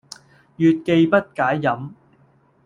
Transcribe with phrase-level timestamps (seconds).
[0.55, 1.91] 月既不解飲，